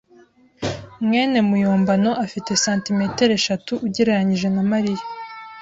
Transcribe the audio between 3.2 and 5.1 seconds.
eshatu ugereranije na Mariya.